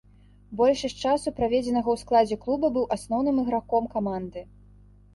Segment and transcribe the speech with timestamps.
[0.61, 4.41] Большасць часу, праведзенага ў складзе клуба быў асноўным іграком каманды.